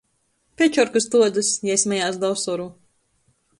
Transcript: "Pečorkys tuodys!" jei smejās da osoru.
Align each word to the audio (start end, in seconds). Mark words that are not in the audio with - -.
"Pečorkys 0.61 1.07
tuodys!" 1.17 1.53
jei 1.71 1.77
smejās 1.83 2.19
da 2.25 2.35
osoru. 2.39 2.69